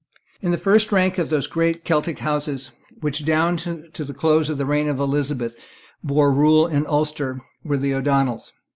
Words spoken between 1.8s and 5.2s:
Celtic houses, which, down to the close of the reign of